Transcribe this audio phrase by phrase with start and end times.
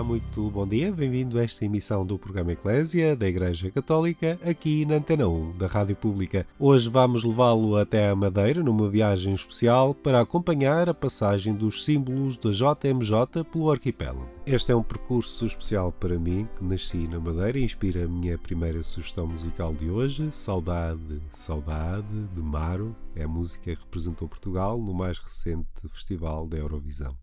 [0.00, 4.86] Olá, muito bom dia, bem-vindo a esta emissão do programa Eclésia da Igreja Católica, aqui
[4.86, 6.46] na Antena 1 da Rádio Pública.
[6.58, 12.38] Hoje vamos levá-lo até a Madeira numa viagem especial para acompanhar a passagem dos símbolos
[12.38, 14.26] da JMJ pelo arquipélago.
[14.46, 18.38] Este é um percurso especial para mim, que nasci na Madeira e inspira a minha
[18.38, 22.96] primeira sugestão musical de hoje, Saudade, Saudade, de Maro.
[23.14, 27.14] É a música que representou Portugal no mais recente Festival da Eurovisão.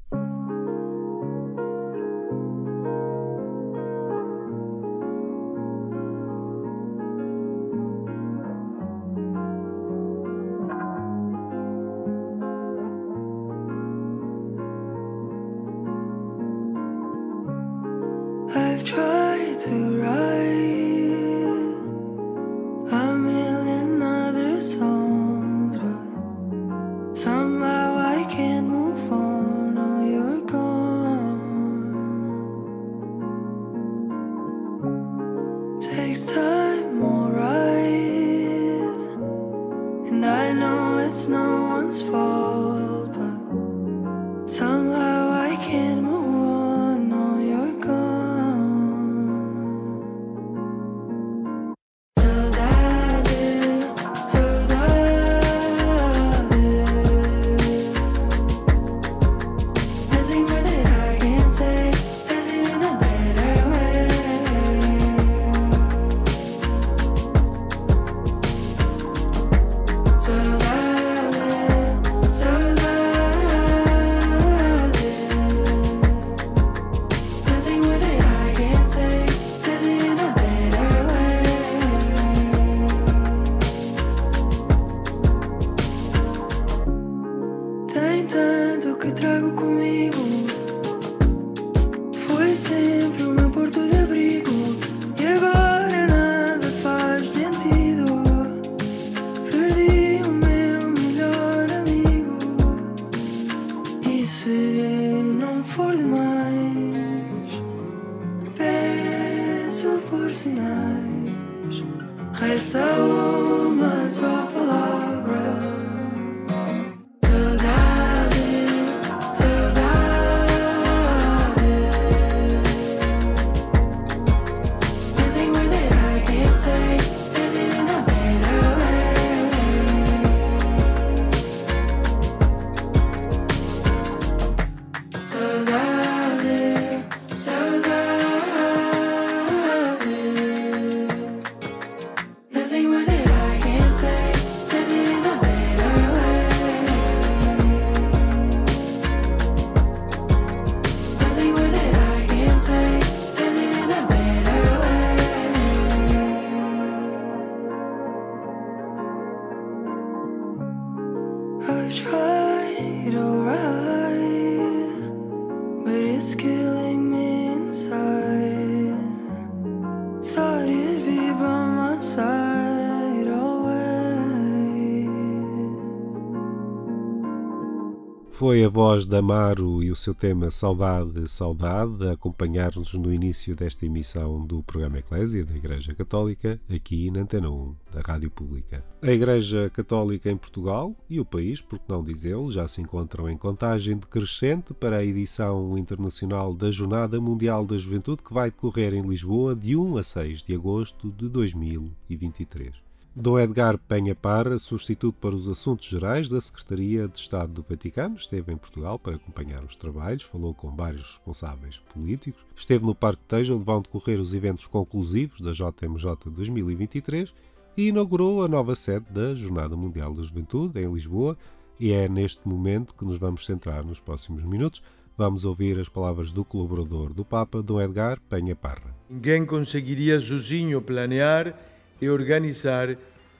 [178.47, 183.53] Foi a voz da Amaro e o seu tema Saudade, Saudade a acompanhar-nos no início
[183.53, 188.85] desta emissão do programa Eclésia da Igreja Católica, aqui na Antena 1 da Rádio Pública.
[189.02, 193.30] A Igreja Católica em Portugal e o país, por que não dizê-lo, já se encontram
[193.30, 198.94] em contagem decrescente para a edição internacional da Jornada Mundial da Juventude que vai decorrer
[198.94, 202.86] em Lisboa de 1 a 6 de agosto de 2023.
[203.19, 208.16] Dom Edgar Penha Parra, substituto para os assuntos gerais da Secretaria de Estado do Vaticano,
[208.16, 213.23] esteve em Portugal para acompanhar os trabalhos, falou com vários responsáveis políticos, esteve no Parque
[213.28, 217.34] Tejo, onde vão decorrer os eventos conclusivos da JMJ 2023
[217.75, 221.35] e inaugurou a nova sede da Jornada Mundial da Juventude, em Lisboa,
[221.79, 224.84] e é neste momento que nos vamos centrar nos próximos minutos.
[225.17, 228.96] Vamos ouvir as palavras do colaborador do Papa, Dom Edgar Penha Parra.
[229.09, 232.97] Ninguém conseguiria sozinho planear e organizar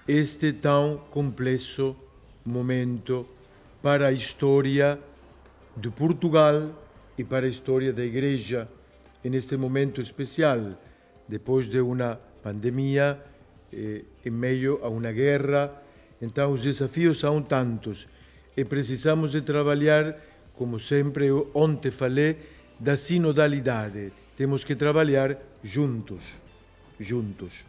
[0.08, 1.96] este tão complexo
[2.46, 3.28] momento
[3.82, 5.00] para a história
[5.76, 6.72] de Portugal
[7.18, 8.68] e para a história da Igreja
[9.24, 10.78] neste momento especial,
[11.28, 13.20] depois de uma pandemia,
[13.74, 15.72] eh, em meio a uma guerra.
[16.22, 18.08] Então, os desafios são tantos
[18.56, 20.16] e precisamos de trabalhar,
[20.54, 22.38] como sempre eu ontem falei,
[22.80, 24.14] da sinodalidade.
[24.36, 26.24] Temos que trabalhar juntos,
[27.00, 27.66] juntos.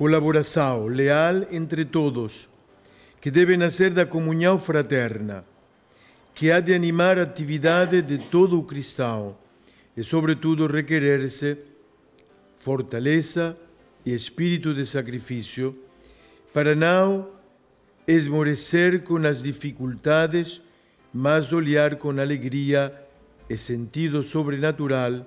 [0.00, 2.48] Colaboração leal entre todos,
[3.20, 5.44] que deve nascer da comunhão fraterna,
[6.34, 9.36] que há de animar a atividade de todo o cristão
[9.94, 11.58] e, sobretudo, requerer-se
[12.56, 13.54] fortaleza
[14.02, 15.78] e espírito de sacrifício
[16.50, 17.28] para não
[18.08, 20.62] esmorecer com as dificuldades,
[21.12, 22.90] mas olhar com alegria
[23.50, 25.26] e sentido sobrenatural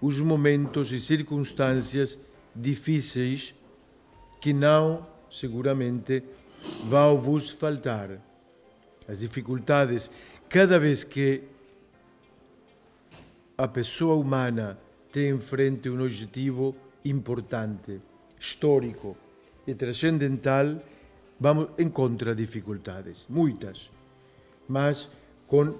[0.00, 2.16] os momentos e circunstâncias
[2.54, 3.56] difíceis
[4.44, 6.22] que não, seguramente,
[6.84, 8.10] vão vos faltar.
[9.08, 10.10] As dificuldades,
[10.50, 11.44] cada vez que
[13.56, 14.78] a pessoa humana
[15.10, 16.76] tem em frente um objetivo
[17.06, 18.02] importante,
[18.38, 19.16] histórico
[19.66, 20.78] e transcendental,
[21.40, 23.90] vamos encontra dificuldades, muitas,
[24.68, 25.08] mas
[25.48, 25.74] com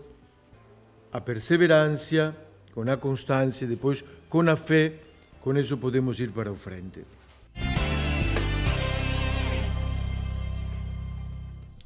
[1.13, 2.35] a perseverança,
[2.73, 4.95] com a constância, depois com a fé,
[5.43, 7.05] com isso podemos ir para o frente.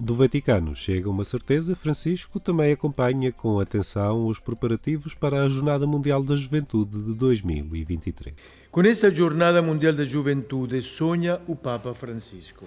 [0.00, 5.88] Do Vaticano chega uma certeza, Francisco também acompanha com atenção os preparativos para a Jornada
[5.88, 8.32] Mundial da Juventude de 2023.
[8.70, 12.64] Com esta Jornada Mundial da Juventude sonha o Papa Francisco.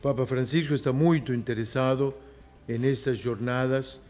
[0.00, 2.12] O Papa Francisco está muito interessado
[2.66, 4.00] nestas jornadas,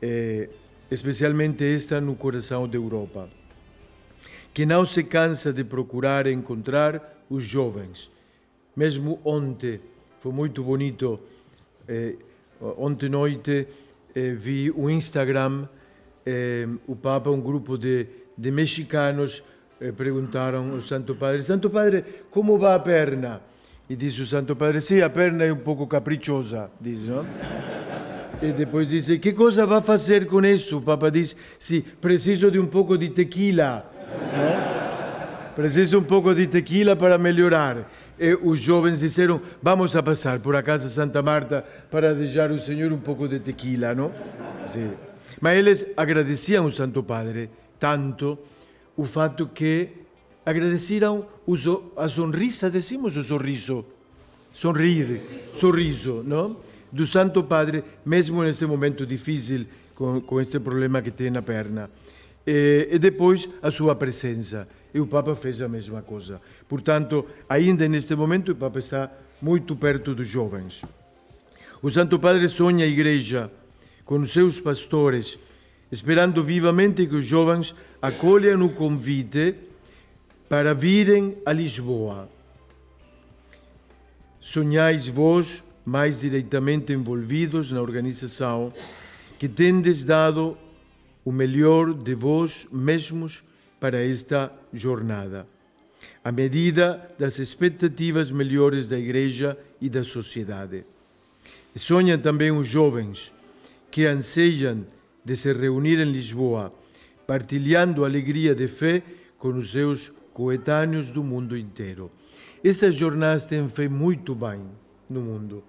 [0.00, 0.48] eh,
[0.88, 3.28] especialmente esta no coração da Europa,
[4.54, 8.12] que não se cansa de procurar encontrar os jovens.
[8.76, 9.80] Mesmo ontem,
[10.22, 11.18] foi muito bonito,
[11.88, 12.14] eh,
[12.78, 13.66] ontem noite
[14.14, 15.66] eh, vi o Instagram,
[16.24, 18.06] eh, o Papa, um grupo de,
[18.38, 19.42] de mexicanos,
[19.80, 23.40] eh, perguntaram ao Santo Padre, Santo Padre, como vai a perna?
[23.90, 27.26] E disse o Santo Padre, sim, a perna é um pouco caprichosa, diz, não?
[28.40, 30.78] E depois disse, que cosa vai fazer com isso?
[30.78, 33.90] O Papa disse, sim, preciso de um pouco de tequila,
[34.36, 34.72] não?
[35.56, 37.90] Preciso um pouco de tequila para melhorar.
[38.18, 42.60] E os jovens disseram, vamos a passar por a casa Santa Marta para deixar o
[42.60, 44.12] Senhor um pouco de tequila, não?
[44.66, 44.92] Sim.
[45.40, 48.38] Mas eles agradeciam o Santo Padre tanto
[48.96, 49.88] o fato que
[50.44, 51.26] agradeceram
[51.96, 53.84] a sonrisa, decimos o sorriso,
[54.52, 55.20] sorrir,
[55.54, 56.56] sorriso, não?
[56.92, 61.90] Do Santo Padre, mesmo nesse momento difícil, com, com este problema que tem na perna.
[62.46, 64.66] E, e depois a sua presença.
[64.94, 66.40] E o Papa fez a mesma coisa.
[66.68, 69.10] Portanto, ainda neste momento, o Papa está
[69.40, 70.84] muito perto dos jovens.
[71.82, 73.50] O Santo Padre sonha a Igreja
[74.04, 75.38] com os seus pastores,
[75.90, 79.54] esperando vivamente que os jovens acolham o convite
[80.48, 82.28] para virem a Lisboa.
[84.40, 88.72] Sonhais vós, mais diretamente envolvidos na organização,
[89.38, 90.56] que tendes dado
[91.24, 93.42] o melhor de vós mesmos
[93.82, 95.44] para esta jornada,
[96.22, 100.84] à medida das expectativas melhores da Igreja e da sociedade.
[101.74, 103.32] Sonham também os jovens
[103.90, 104.86] que anseiam
[105.24, 106.72] de se reunir em Lisboa,
[107.26, 109.02] partilhando a alegria de fé
[109.36, 112.08] com os seus coetâneos do mundo inteiro.
[112.62, 114.60] Essas jornadas têm feito muito bem
[115.10, 115.64] no mundo.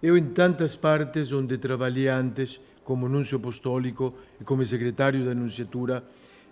[0.00, 6.04] Eu, em tantas partes onde trabalhei antes, como nuncio apostólico e como secretário da Anunciatura,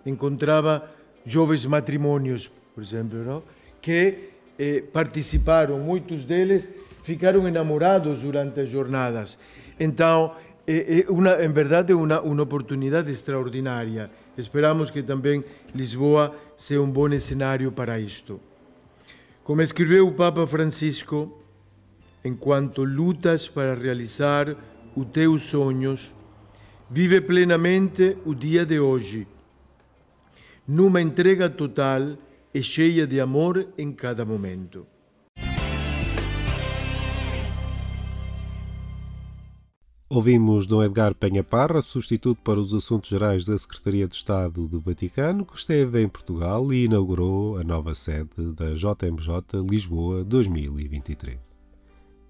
[0.05, 0.87] encontrava
[1.25, 3.43] jovens matrimônios, por exemplo, não?
[3.81, 6.69] que eh, participaram, muitos deles
[7.03, 9.37] ficaram enamorados durante as jornadas.
[9.79, 10.33] Então,
[10.67, 14.09] é, é uma, em verdade, é uma, uma oportunidade extraordinária.
[14.37, 18.39] Esperamos que também Lisboa seja um bom cenário para isto.
[19.43, 21.39] Como escreveu o Papa Francisco,
[22.23, 24.55] enquanto lutas para realizar
[24.95, 26.15] os teus sonhos,
[26.89, 29.27] vive plenamente o dia de hoje
[30.67, 32.17] numa entrega total
[32.53, 34.87] e cheia de amor em cada momento.
[40.07, 44.79] Ouvimos Dom Edgar Penha Parra, substituto para os Assuntos Gerais da Secretaria de Estado do
[44.79, 51.44] Vaticano, que esteve em Portugal e inaugurou a nova sede da JMJ Lisboa 2023.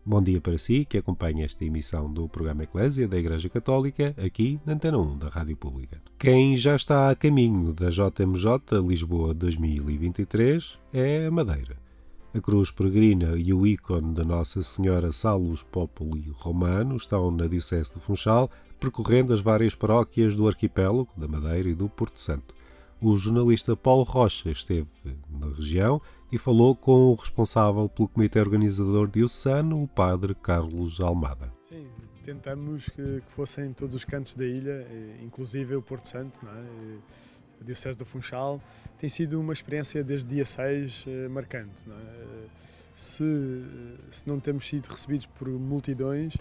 [0.07, 4.59] Bom dia para si que acompanha esta emissão do programa Eclésia da Igreja Católica aqui
[4.63, 5.99] na Antena 1 da Rádio Pública.
[6.19, 11.75] Quem já está a caminho da JMJ Lisboa 2023 é a Madeira.
[12.35, 17.91] A cruz peregrina e o ícone da Nossa Senhora Salus Populi Romano estão na Diocese
[17.91, 22.53] do Funchal, percorrendo as várias paróquias do arquipélago da Madeira e do Porto Santo.
[23.01, 24.87] O jornalista Paulo Rocha esteve
[25.31, 25.99] na região
[26.35, 31.49] e falou com o responsável pelo comitê organizador diocesano, o padre Carlos Almada.
[31.61, 31.87] Sim,
[32.25, 34.85] tentamos que, que, fossem todos os cantos da ilha,
[35.23, 36.63] inclusive o Porto Santo, não é?
[37.63, 38.61] Diocese do Funchal,
[38.99, 41.87] tem sido uma experiência desde dia 6 marcante.
[41.87, 42.01] Não é?
[42.97, 43.23] se,
[44.11, 46.35] se não temos sido recebidos por multidões,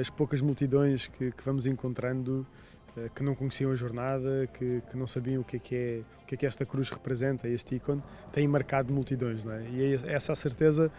[0.00, 2.73] as poucas multidões que, que vamos encontrando eh,
[3.14, 6.26] que não conheciam a jornada, que, que, não sabiam o que é que, é, o
[6.26, 9.44] que é que esta cruz representa, este ícone, têm marcado multidões.
[9.44, 9.62] Não é?
[9.70, 10.90] E é essa a certeza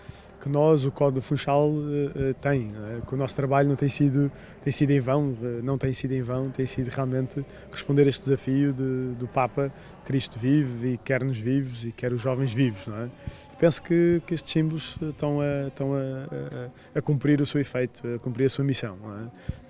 [0.42, 2.74] que nós, o Código Funchal, uh, tem.
[2.98, 3.02] É?
[3.06, 6.22] Que o nosso trabalho não tem sido, tem sido em vão, não tem sido em
[6.22, 9.72] vão, tem sido realmente responder a este desafio de, do Papa,
[10.04, 12.88] Cristo vive e quer-nos vivos e quer os jovens vivos.
[12.88, 13.10] Não é?
[13.58, 18.06] Penso que, que estes símbolos estão, a, estão a, a, a, cumprir o seu efeito,
[18.08, 18.98] a cumprir a sua missão.
[19.24, 19.65] É,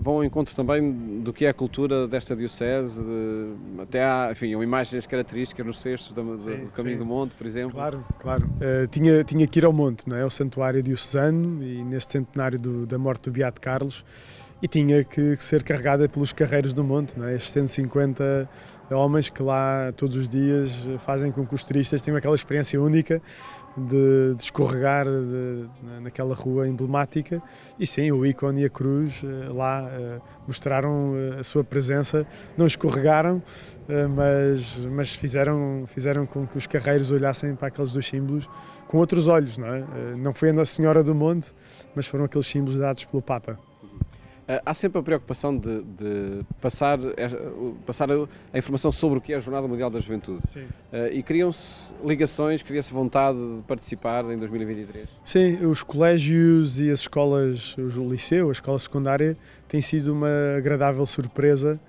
[0.00, 4.50] vão ao encontro também do que é a cultura desta diocese, de, até há, enfim,
[4.60, 7.04] imagens características nos cestos do, sim, do Caminho sim.
[7.04, 7.72] do Monte, por exemplo.
[7.72, 8.46] Claro, claro.
[8.46, 10.24] Uh, tinha, tinha que ir ao monte, não é?
[10.24, 14.04] O santuário diocesano e neste centenário do, da morte do Beato Carlos
[14.62, 17.34] e tinha que, que, ser carregada pelos carreiros do monte, não é?
[17.34, 18.48] Estes 150
[18.90, 23.20] homens que lá todos os dias fazem com que os turistas tenham aquela experiência única
[23.76, 25.68] de, de escorregar de,
[26.00, 27.42] naquela rua emblemática
[27.78, 32.26] e sim, o ícone e a cruz eh, lá eh, mostraram eh, a sua presença,
[32.56, 33.42] não escorregaram,
[34.16, 38.48] mas, mas fizeram, fizeram com que os carreiros olhassem para aqueles dois símbolos
[38.88, 39.84] com outros olhos, não é?
[40.16, 41.52] Não foi a Nossa Senhora do Monte,
[41.94, 43.58] mas foram aqueles símbolos dados pelo Papa.
[44.46, 47.30] Eh, há sempre a preocupação de, de passar, eh,
[47.86, 50.42] passar a informação sobre o que é a Jornada Mundial da Juventude.
[50.46, 50.64] Sim.
[50.92, 55.08] Uh, e criam-se ligações, cria-se vontade de participar em 2023?
[55.24, 59.36] Sim, os colégios e as escolas, o liceu, a escola secundária,
[59.66, 61.80] têm sido uma agradável surpresa,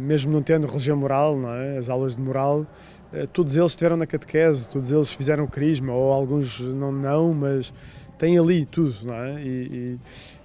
[0.00, 1.78] mesmo não tendo religião moral, não é?
[1.78, 2.66] as aulas de moral,
[3.32, 7.72] todos eles estiveram na catequese, todos eles fizeram crisma, ou alguns não, não mas
[8.18, 9.40] tem ali tudo, não é?
[9.40, 9.98] E, e,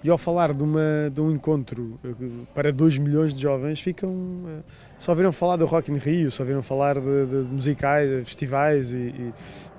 [0.03, 2.09] e, ao falar de, uma, de um encontro eh,
[2.53, 4.13] para 2 milhões de jovens, ficam.
[4.47, 4.61] Eh,
[4.99, 8.93] só ouviram falar do Rock in Rio, só ouviram falar de, de, musicais, de festivais
[8.93, 9.33] e,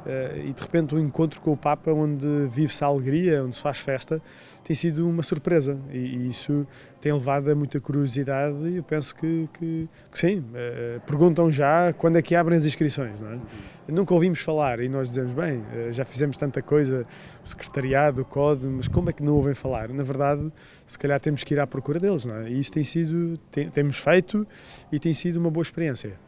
[0.04, 3.62] eh, e, de repente um encontro com o Papa onde vive-se a alegria, onde se
[3.62, 4.20] faz festa,
[4.64, 6.66] tem sido uma surpresa e, e, isso
[7.00, 10.38] tem levado a muita curiosidade e eu penso que, que, que sim.
[10.38, 13.38] Uh, perguntam já quando é que abrem as inscrições, não é?
[13.86, 17.04] Nunca ouvimos falar e nós dizemos, bem, uh, já fizemos tanta coisa,
[17.44, 19.90] o secretariado, o CODE, mas como é que não ouvem falar?
[19.90, 20.50] Na verdade,
[20.86, 22.48] se calhar temos que ir à procura deles, não é?
[22.48, 24.46] E isso tem sido, tem, temos feito
[24.90, 26.18] e tem sido uma boa experiência.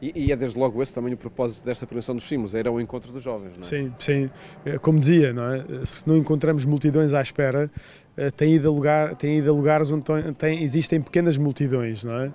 [0.00, 2.80] E, e, é desde logo esse também o propósito desta prevenção dos símbolos, era o
[2.80, 3.64] encontro dos jovens, não é?
[3.64, 4.30] Sim, sim.
[4.64, 5.64] É, como dizia, não é?
[5.84, 7.68] se não encontramos multidões à espera,
[8.16, 10.04] eh, tem ido a, lugar, tem ido a lugares onde
[10.36, 12.32] tem, existem pequenas multidões, não é?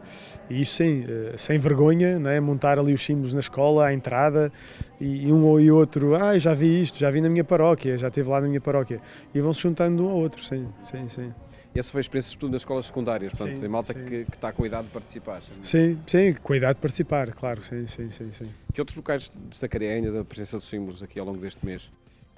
[0.49, 2.39] E isso sim, eh, sem vergonha, não é?
[2.41, 4.51] montar ali os símbolos na escola, à entrada,
[4.99, 8.29] e um ou outro, ah, já vi isto, já vi na minha paróquia, já esteve
[8.29, 9.01] lá na minha paróquia,
[9.33, 11.33] e vão se juntando um ao outro, sim, sim, sim.
[11.75, 14.53] Essa foi a experiência sobretudo nas escolas secundárias, portanto, sim, tem malta que, que, está
[14.53, 15.41] com a idade de participar.
[15.61, 18.31] Sim, sim, com a idade de participar, claro, sim, sim, sim.
[18.31, 18.45] sim.
[18.71, 21.89] Que outros locais destacaria ainda da presença dos símbolos aqui ao longo deste mês?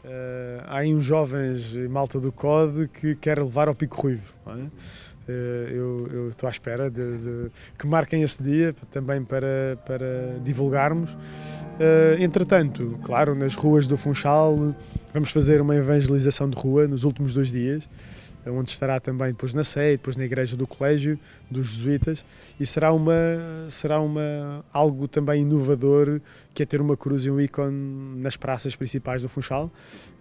[0.05, 4.33] Uh, há aí uns jovens malta do CODE que quer levar ao Pico Ruivo.
[4.47, 4.51] É?
[4.51, 11.13] Uh, eu, estou à espera de, de, que marquem esse dia também para, para divulgarmos.
[11.13, 14.75] Uh, entretanto, claro, nas ruas do Funchal
[15.11, 17.89] vamos fazer uma evangelização de rua nos últimos dois dias
[18.51, 22.23] onde estará também depois na Sé, depois na igreja do colégio dos jesuítas
[22.59, 23.13] e será uma
[23.69, 26.21] será uma algo também inovador
[26.53, 29.71] que é ter uma cruz e um ícone nas praças principais do Funchal,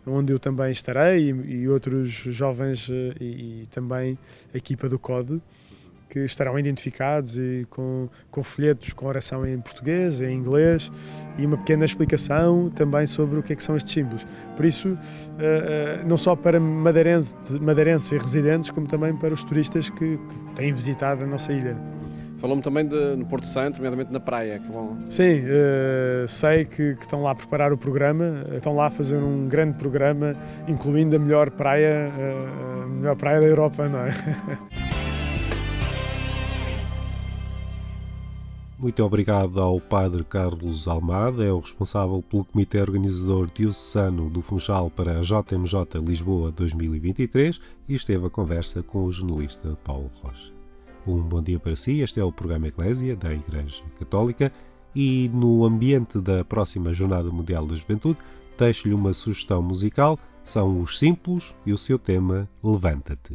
[0.06, 4.18] onde eu também estarei e, e outros jovens eh, e, e também
[4.52, 5.40] a equipa do CODE
[6.08, 10.90] que estarão identificados e com, com folhetos com oração em português, em inglês
[11.38, 14.26] e uma pequena explicação também sobre o que, é que são estes símbolos.
[14.56, 19.42] Por isso, uh, uh, não só para madeirenses, madeirenses e residentes, como também para os
[19.42, 21.76] turistas que, que têm visitado a nossa ilha.
[22.38, 24.58] Falou-me também de, no Porto Santo, nomeadamente na praia.
[24.58, 24.99] Que vão...
[25.08, 29.16] Sim, uh, sei que, que, estão lá a preparar o programa, estão lá a fazer
[29.16, 30.37] um grande programa,
[30.68, 32.12] incluindo a melhor praia,
[32.82, 34.12] a melhor praia da Europa, não é?
[38.84, 44.90] Muito obrigado ao Padre Carlos Almada, é o responsável pelo Comitê Organizador Diocesano do Funchal
[44.90, 50.52] para a JMJ Lisboa 2023 e esteve a conversa com o jornalista Paulo Rocha.
[51.06, 54.52] Um bom dia para si, este é o programa Eclésia da Igreja Católica
[54.94, 58.18] e no ambiente da próxima Jornada Mundial da Juventude
[58.58, 63.34] deixo-lhe uma sugestão musical, são os Simples e o seu tema Levanta-te.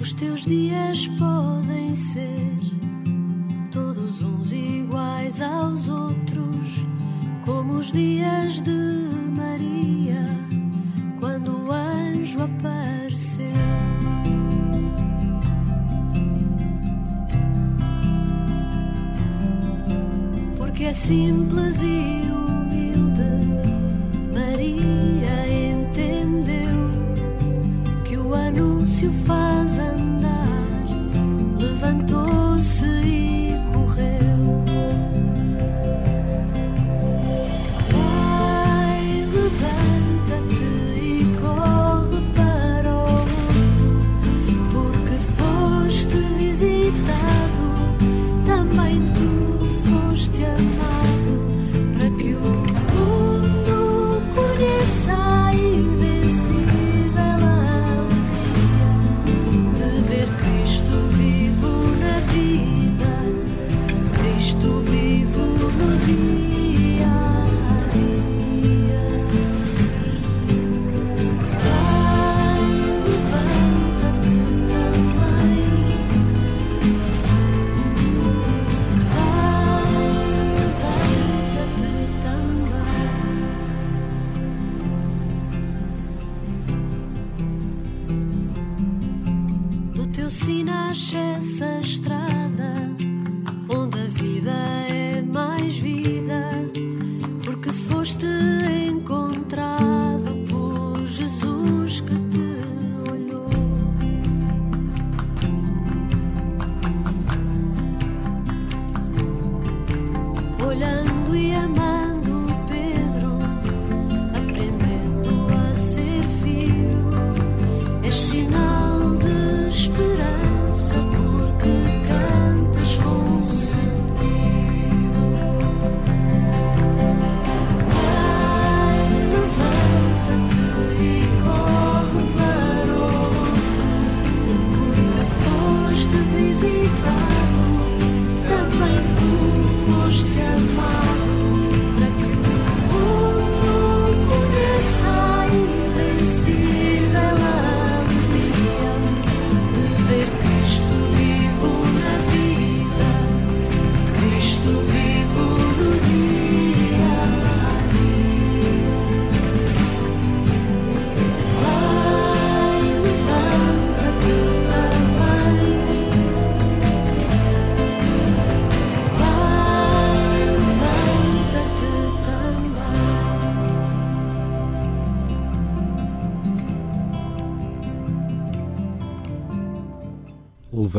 [0.00, 2.58] Os teus dias podem ser
[3.72, 6.84] todos uns iguais aos outros,
[7.44, 8.70] como os dias de
[9.36, 10.24] Maria,
[11.18, 13.44] quando o anjo apareceu.
[20.56, 22.37] Porque é simples e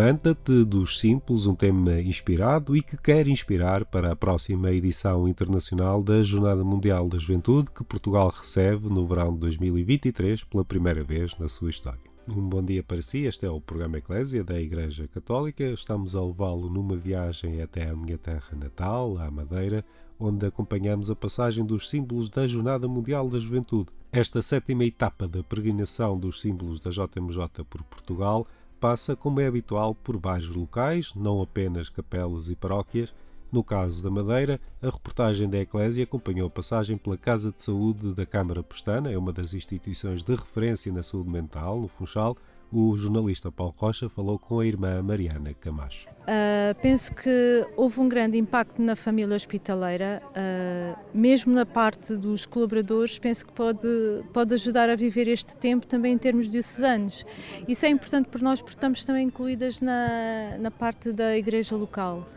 [0.09, 6.01] Levanta-te dos Simples, um tema inspirado e que quer inspirar para a próxima edição internacional
[6.01, 11.37] da Jornada Mundial da Juventude que Portugal recebe no verão de 2023 pela primeira vez
[11.37, 12.01] na sua história.
[12.27, 15.63] Um bom dia para si, este é o programa Eclésia da Igreja Católica.
[15.65, 19.85] Estamos a levá-lo numa viagem até a minha terra natal, à Madeira,
[20.19, 23.91] onde acompanhamos a passagem dos símbolos da Jornada Mundial da Juventude.
[24.11, 28.47] Esta sétima etapa da peregrinação dos símbolos da JMJ por Portugal
[28.79, 33.13] passa, como é habitual, por vários locais, não apenas capelas e paróquias.
[33.51, 38.13] No caso da Madeira, a reportagem da Eclésia acompanhou a passagem pela Casa de Saúde
[38.13, 42.37] da Câmara Pestana, é uma das instituições de referência na saúde mental, no Funchal.
[42.71, 46.07] O jornalista Paulo Rocha falou com a irmã Mariana Camacho.
[46.09, 52.45] Uh, penso que houve um grande impacto na família hospitaleira, uh, mesmo na parte dos
[52.45, 53.87] colaboradores, penso que pode,
[54.31, 57.25] pode ajudar a viver este tempo também em termos diocesanos.
[57.67, 62.29] Isso é importante para nós porque estamos também incluídas na, na parte da igreja local.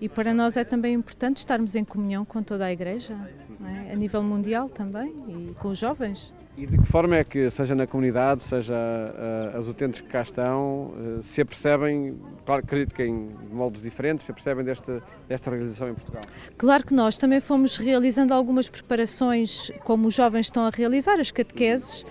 [0.00, 3.18] E para nós é também importante estarmos em comunhão com toda a igreja,
[3.88, 3.92] é?
[3.92, 6.32] a nível mundial também, e com os jovens.
[6.60, 10.20] E de que forma é que, seja na comunidade, seja uh, as utentes que cá
[10.20, 15.88] estão, uh, se apercebem, claro, acredito que em moldes diferentes, se apercebem desta, desta realização
[15.88, 16.20] em Portugal?
[16.58, 21.30] Claro que nós também fomos realizando algumas preparações, como os jovens estão a realizar, as
[21.30, 22.04] catequeses,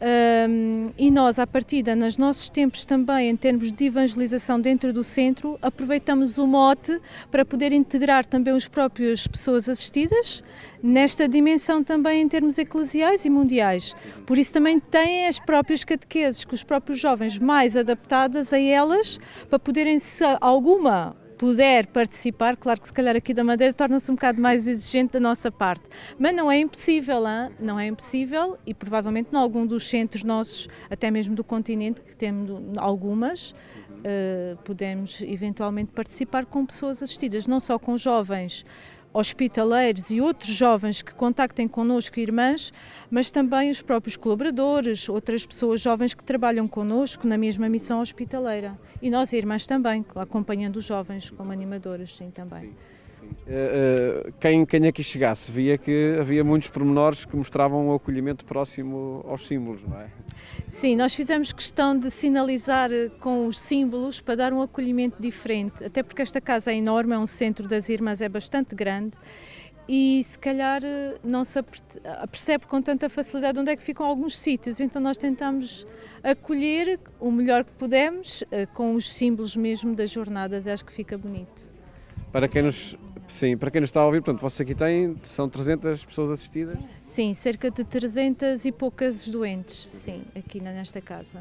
[0.00, 5.04] um, e nós, à partida, nos nossos tempos também, em termos de evangelização dentro do
[5.04, 6.98] centro, aproveitamos o mote
[7.30, 10.42] para poder integrar também as próprias pessoas assistidas
[10.82, 13.94] nesta dimensão também em termos eclesiais e mundiais.
[14.26, 19.20] Por isso também têm as próprias catequeses, com os próprios jovens mais adaptadas a elas,
[19.50, 24.14] para poderem, se alguma puder participar, claro que se calhar aqui da Madeira torna-se um
[24.14, 25.84] bocado mais exigente da nossa parte,
[26.18, 27.50] mas não é impossível, hein?
[27.58, 32.14] não é impossível e provavelmente em algum dos centros nossos, até mesmo do continente, que
[32.14, 38.66] temos algumas, uh, podemos eventualmente participar com pessoas assistidas, não só com jovens
[39.12, 42.72] hospitaleiros e outros jovens que contactem connosco, irmãs,
[43.10, 48.78] mas também os próprios colaboradores, outras pessoas jovens que trabalham connosco na mesma missão hospitaleira.
[49.02, 52.70] E nós, irmãs, também, acompanhando os jovens como animadoras, sim, também.
[52.70, 52.74] Sim.
[53.50, 58.44] Uh, uh, quem, quem aqui chegasse via que havia muitos pormenores que mostravam o acolhimento
[58.44, 60.06] próximo aos símbolos, não é?
[60.66, 65.84] Sim, nós fizemos questão de sinalizar eh, com os símbolos para dar um acolhimento diferente,
[65.84, 69.16] até porque esta casa é enorme, é um centro das irmãs, é bastante grande
[69.88, 70.80] e se calhar
[71.24, 71.60] não se
[72.30, 75.84] percebe com tanta facilidade onde é que ficam alguns sítios, então nós tentamos
[76.22, 81.68] acolher o melhor que pudemos com os símbolos mesmo das jornadas, acho que fica bonito.
[82.30, 82.96] Para quem nos
[83.30, 86.76] Sim, para quem nos está a ouvir, portanto, vocês aqui têm, são 300 pessoas assistidas?
[87.02, 91.40] Sim, cerca de 300 e poucas doentes, sim, aqui nesta casa.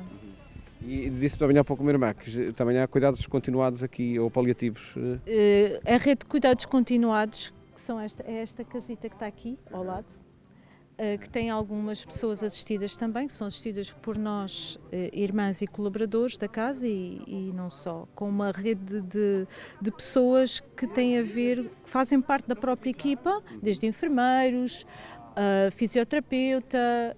[0.81, 4.95] E disse também há pouco, minha irmã, que também há cuidados continuados aqui, ou paliativos?
[4.95, 5.19] Uh,
[5.85, 9.83] a rede de cuidados continuados, que são esta, é esta casita que está aqui, ao
[9.83, 10.18] lado, eh,
[11.21, 16.37] que tem algumas pessoas assistidas também, que são assistidas por nós, eh, irmãs e colaboradores
[16.37, 19.47] da casa e, e não só, com uma rede de,
[19.81, 24.85] de, pessoas que têm a ver, que fazem parte da própria equipa, desde enfermeiros,
[25.39, 27.15] uh, fisioterapeuta,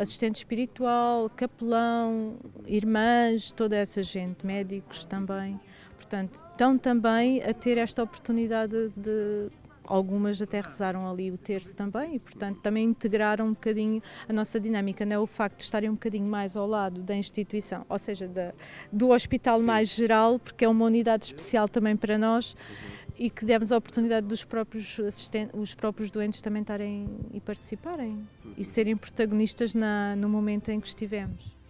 [0.00, 5.60] assistente espiritual, capelão, irmãs, toda essa gente, médicos também.
[5.94, 9.48] Portanto, estão também a ter esta oportunidade de,
[9.84, 14.58] algumas até rezaram ali o terço também e, portanto, também integraram um bocadinho a nossa
[14.58, 17.98] dinâmica, não é o facto de estarem um bocadinho mais ao lado da instituição, ou
[17.98, 18.52] seja, da,
[18.90, 19.66] do hospital Sim.
[19.66, 23.14] mais geral, porque é uma unidade especial também para nós uhum.
[23.18, 28.10] e que demos a oportunidade dos próprios assistentes, os próprios doentes também estarem e participarem
[28.44, 28.52] uhum.
[28.56, 31.61] e serem protagonistas na, no momento em que estivemos.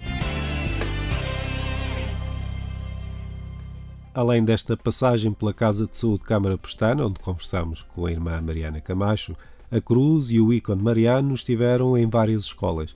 [4.15, 8.79] Além desta passagem pela Casa de Saúde Câmara Pestana, onde conversamos com a irmã Mariana
[8.79, 9.35] Camacho,
[9.71, 12.95] a cruz e o ícone mariano estiveram em várias escolas.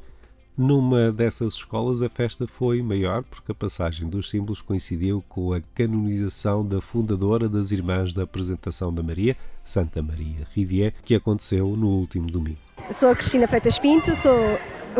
[0.54, 5.60] Numa dessas escolas, a festa foi maior porque a passagem dos símbolos coincidiu com a
[5.74, 11.88] canonização da fundadora das Irmãs da Apresentação da Maria, Santa Maria Rivier, que aconteceu no
[11.88, 12.58] último domingo.
[12.90, 14.36] Sou a Cristina Freitas Pinto, sou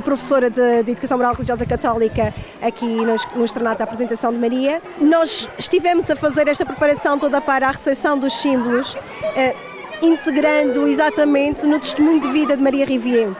[0.02, 4.82] professora de, de, Educação Moral Religiosa Católica aqui no, no Externato da Apresentação de Maria.
[5.00, 8.96] Nós estivemos a fazer esta preparação toda para a recepção dos símbolos,
[9.35, 9.54] eh,
[10.02, 13.30] integrando exatamente no testemunho de vida de Maria Rivier.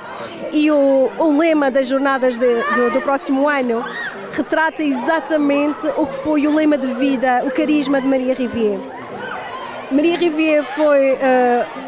[0.53, 3.85] E o, o lema das jornadas de, de, do próximo ano
[4.33, 8.79] retrata exatamente o que foi o lema de vida, o carisma de Maria Rivier.
[9.91, 11.86] Maria Rivier foi uh,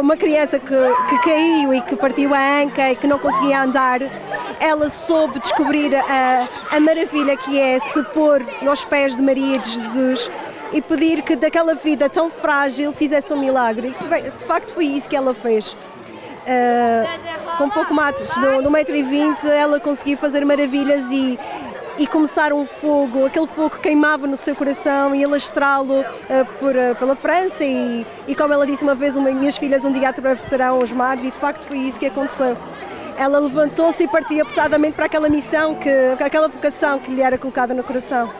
[0.00, 0.74] uma criança que,
[1.08, 4.00] que, caiu e que partiu a anca e que não conseguia andar.
[4.60, 9.58] Ela soube descobrir a, a maravilha que é se pôr nos pés de Maria e
[9.58, 10.30] de Jesus
[10.72, 13.94] e pedir que daquela vida tão frágil fizesse um milagre.
[14.38, 15.76] De facto foi isso que ela fez.
[16.48, 18.34] Uh, com pouco matos,
[18.70, 21.38] metro e vinte, ela conseguiu fazer maravilhas e,
[21.98, 27.64] e começar um fogo, aquele fogo queimava no seu coração e alastrá-lo uh, pela França
[27.64, 31.24] e, e como ela disse uma vez, uma, minhas filhas um dia atravessarão os mares
[31.24, 32.56] e de facto foi isso que aconteceu.
[33.16, 35.90] Ela levantou-se e partiu pesadamente para aquela missão, que,
[36.22, 38.32] aquela vocação que lhe era colocada no coração.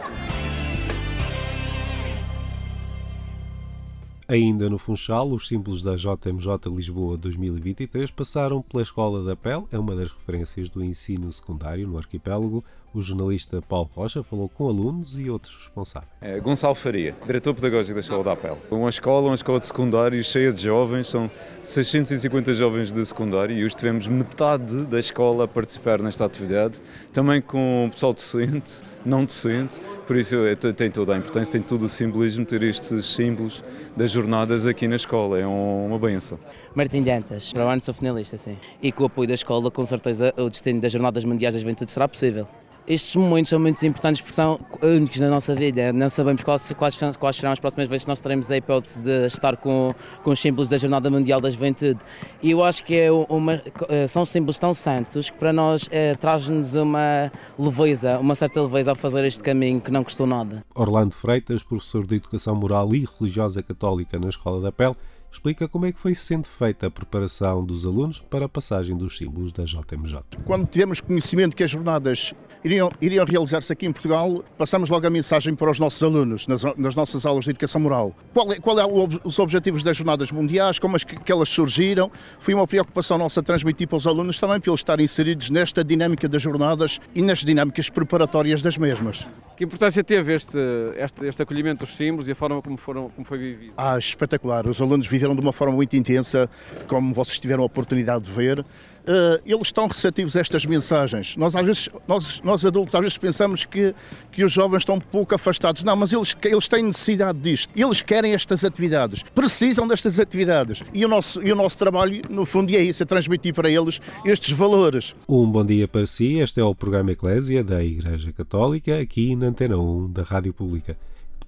[4.31, 9.79] Ainda no Funchal, os símbolos da JMJ Lisboa 2023 passaram pela Escola da Pele, é
[9.79, 12.62] uma das referências do ensino secundário no arquipélago,
[12.94, 16.11] o jornalista Paulo Rocha falou com alunos e outros responsáveis.
[16.20, 18.59] É, Gonçalo Faria, diretor pedagógico da Escola da Apel.
[18.70, 21.31] Uma escola, uma escola de secundário cheia de jovens, são
[21.62, 26.81] 650 jovens de secundário e hoje tivemos metade da escola a participar nesta atividade,
[27.12, 31.62] também com o pessoal docente, não docente, por isso é, tem toda a importância, tem
[31.62, 33.62] todo o simbolismo ter estes símbolos
[33.96, 36.38] das jornadas aqui na escola, é uma benção.
[36.74, 38.57] Martim Dantas, para o ano sou finalista, sim.
[38.83, 41.90] E com o apoio da escola, com certeza o destino das Jornadas Mundiais da Juventude
[41.92, 42.46] será possível
[42.88, 45.92] estes momentos são muito importantes porque são únicos na nossa vida.
[45.92, 49.27] Não sabemos quais, quais, quais serão as próximas vezes que nós teremos a hipótese de
[49.27, 52.01] estar com, com os símbolos da Jornada Mundial da Juventude.
[52.42, 56.14] E eu acho que é uma, eh, são símbolos tão santos que para nós é,
[56.14, 60.64] traz-nos uma leveza, uma certa leveza ao fazer este caminho que não custou nada.
[60.74, 64.96] Orlando Freitas, professor de Educação Moral e Religiosa Católica na Escola da Pele,
[65.31, 69.17] explica como é que foi sendo feita a preparação dos alunos para a passagem dos
[69.17, 70.21] símbolos da JMJ.
[70.45, 75.11] Quando tivemos conhecimento que as jornadas iriam, iriam realizar-se aqui em Portugal, passamos logo a
[75.11, 78.14] mensagem para os nossos alunos, nas, nas nossas aulas de educação moral.
[78.33, 81.49] Qual é, qual é o, os objetivos das jornadas mundiais, como é que, que, elas
[81.49, 82.11] surgiram?
[82.38, 86.29] Foi uma preocupação nossa transmitir para os alunos também, para eles estarem inseridos nesta dinâmica
[86.29, 89.27] das jornadas e nas dinâmicas preparatórias das mesmas.
[89.57, 90.57] Que importância teve este,
[90.97, 93.73] este, este acolhimento dos símbolos e a forma como, foram, como foi vivido?
[93.77, 94.67] Ah, espetacular.
[94.69, 96.49] Os alunos viveram de uma forma muito intensa,
[96.87, 98.61] como vocês tiveram a oportunidade de ver.
[98.61, 101.35] Uh, eles estão receptivos a estas mensagens.
[101.35, 103.95] Nós, às vezes, nós, nós adultos, às vezes pensamos que,
[104.31, 105.83] que os jovens estão um pouco afastados.
[105.83, 107.71] Não, mas eles, eles têm necessidade disto.
[107.75, 110.83] Eles querem estas atividades, precisam destas atividades.
[110.93, 113.99] E o nosso, e o nosso trabalho, no fundo, é isso, é transmitir para eles
[114.27, 115.15] estes valores.
[115.27, 116.37] Um bom dia para si.
[116.39, 120.99] Este é o programa Eclésia da Igreja Católica, aqui na Antena 1 da Rádio Pública.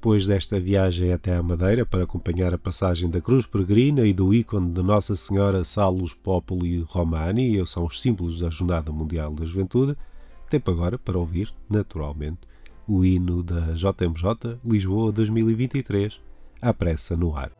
[0.01, 4.33] Depois desta viagem até à Madeira para acompanhar a passagem da Cruz Peregrina e do
[4.33, 9.45] ícone de Nossa Senhora Salus Populi Romani, e são os símbolos da Jornada Mundial da
[9.45, 9.95] Juventude,
[10.49, 12.39] tempo agora para ouvir, naturalmente,
[12.89, 16.19] o hino da JMJ Lisboa 2023,
[16.63, 17.53] à pressa no ar.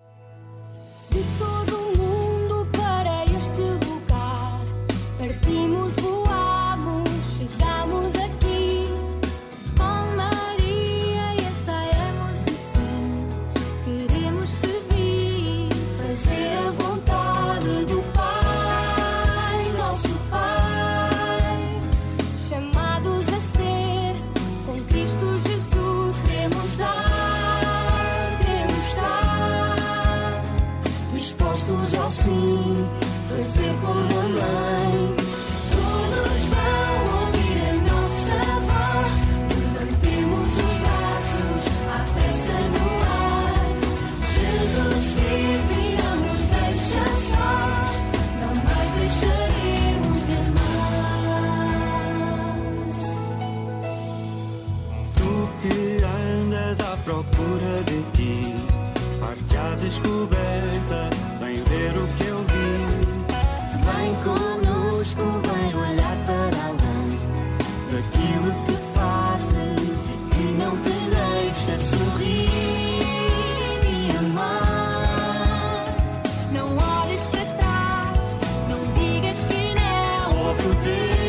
[80.63, 81.20] could be.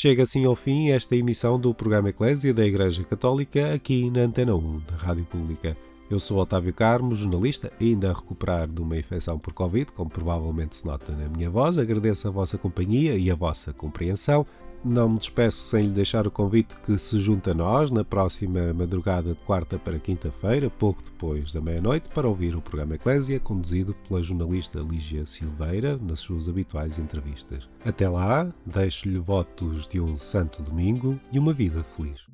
[0.00, 4.54] Chega assim ao fim esta emissão do programa Eclésia da Igreja Católica aqui na Antena
[4.54, 5.76] 1 da Rádio Pública.
[6.10, 10.74] Eu sou Otávio Carmo, jornalista, ainda a recuperar de uma infecção por Covid, como provavelmente
[10.74, 11.78] se nota na minha voz.
[11.78, 14.46] Agradeço a vossa companhia e a vossa compreensão.
[14.82, 18.72] Não me despeço sem lhe deixar o convite que se junta a nós na próxima
[18.72, 23.94] madrugada de quarta para quinta-feira, pouco depois da meia-noite, para ouvir o programa Eclésia, conduzido
[24.08, 27.68] pela jornalista Lígia Silveira, nas suas habituais entrevistas.
[27.84, 32.26] Até lá, deixo-lhe votos de um santo domingo e uma vida feliz.